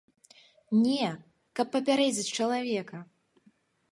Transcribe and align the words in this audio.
Не, 0.85 1.09
каб 1.59 1.67
папярэдзіць 1.77 2.35
чалавека! 2.37 2.97